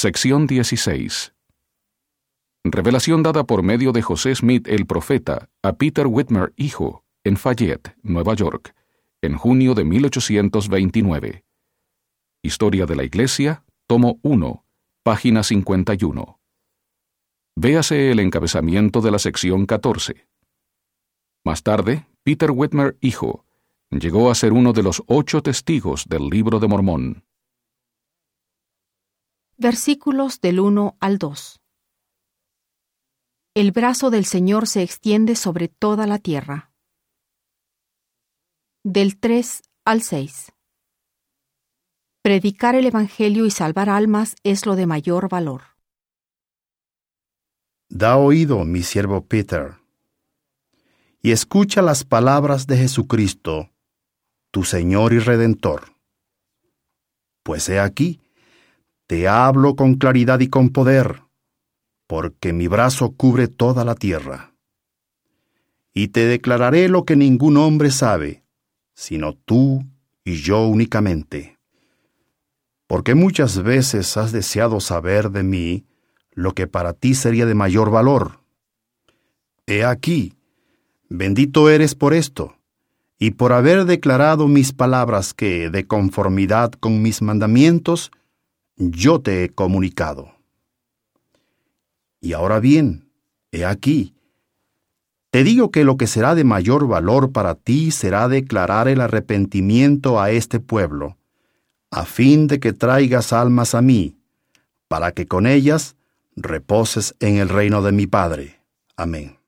[0.00, 1.34] Sección 16.
[2.64, 7.94] Revelación dada por medio de José Smith el profeta a Peter Whitmer hijo, en Fayette,
[8.02, 8.74] Nueva York,
[9.20, 11.44] en junio de 1829.
[12.42, 14.64] Historia de la Iglesia, tomo 1,
[15.02, 16.40] página 51.
[17.56, 20.26] Véase el encabezamiento de la sección 14.
[21.44, 23.44] Más tarde, Peter Whitmer hijo
[23.90, 27.29] llegó a ser uno de los ocho testigos del libro de Mormón.
[29.62, 31.60] Versículos del 1 al 2.
[33.52, 36.72] El brazo del Señor se extiende sobre toda la tierra.
[38.82, 40.52] Del 3 al 6.
[42.22, 45.76] Predicar el Evangelio y salvar almas es lo de mayor valor.
[47.90, 49.74] Da oído, mi siervo Peter,
[51.20, 53.68] y escucha las palabras de Jesucristo,
[54.50, 55.92] tu Señor y Redentor.
[57.42, 58.22] Pues he aquí,
[59.10, 61.24] te hablo con claridad y con poder,
[62.06, 64.54] porque mi brazo cubre toda la tierra.
[65.92, 68.44] Y te declararé lo que ningún hombre sabe,
[68.94, 69.84] sino tú
[70.22, 71.58] y yo únicamente.
[72.86, 75.86] Porque muchas veces has deseado saber de mí
[76.30, 78.44] lo que para ti sería de mayor valor.
[79.66, 80.34] He aquí,
[81.08, 82.54] bendito eres por esto,
[83.18, 88.12] y por haber declarado mis palabras que, de conformidad con mis mandamientos,
[88.80, 90.32] yo te he comunicado.
[92.20, 93.10] Y ahora bien,
[93.52, 94.14] he aquí,
[95.30, 100.20] te digo que lo que será de mayor valor para ti será declarar el arrepentimiento
[100.20, 101.18] a este pueblo,
[101.90, 104.16] a fin de que traigas almas a mí,
[104.88, 105.96] para que con ellas
[106.34, 108.60] reposes en el reino de mi Padre.
[108.96, 109.39] Amén.